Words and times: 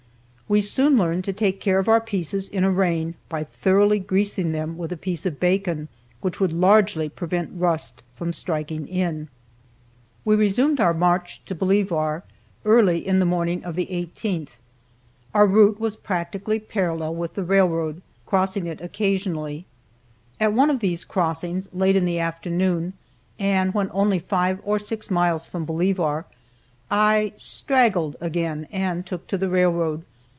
We 0.51 0.59
soon 0.59 0.97
learned 0.97 1.23
to 1.23 1.31
take 1.31 1.61
care 1.61 1.79
of 1.79 1.87
our 1.87 2.01
pieces 2.01 2.49
in 2.49 2.65
a 2.65 2.69
rain 2.71 3.15
by 3.29 3.45
thoroughly 3.45 3.99
greasing 3.99 4.51
them 4.51 4.77
with 4.77 4.91
a 4.91 4.97
piece 4.97 5.25
of 5.25 5.39
bacon, 5.39 5.87
which 6.19 6.41
would 6.41 6.51
largely 6.51 7.07
prevent 7.07 7.51
rust 7.57 8.03
from 8.17 8.33
striking 8.33 8.85
in. 8.85 9.29
We 10.25 10.35
resumed 10.35 10.81
our 10.81 10.93
march 10.93 11.41
to 11.45 11.55
Bolivar 11.55 12.23
early 12.65 12.99
in 13.07 13.19
the 13.21 13.25
morning 13.25 13.63
of 13.63 13.75
the 13.75 13.85
18th. 13.85 14.49
Our 15.33 15.47
route 15.47 15.79
was 15.79 15.95
practically 15.95 16.59
parallel 16.59 17.15
with 17.15 17.35
the 17.35 17.45
railroad, 17.45 18.01
crossing 18.25 18.67
it 18.67 18.81
occasionally. 18.81 19.65
At 20.37 20.51
one 20.51 20.69
of 20.69 20.81
these 20.81 21.05
crossings, 21.05 21.69
late 21.73 21.95
in 21.95 22.03
the 22.03 22.19
afternoon, 22.19 22.91
and 23.39 23.73
when 23.73 23.89
only 23.93 24.19
five 24.19 24.59
or 24.65 24.79
six 24.79 25.09
miles 25.09 25.45
from 25.45 25.63
Bolivar, 25.63 26.25
I 26.89 27.31
"straggled" 27.37 28.17
again, 28.19 28.67
and 28.69 29.05
took 29.05 29.27
to 29.27 29.37
the 29.37 29.47
railroad. 29.47 30.03